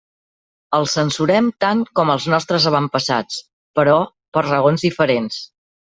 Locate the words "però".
3.81-4.03